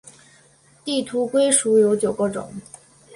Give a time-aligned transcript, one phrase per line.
[0.83, 2.51] 地图龟属有九个种。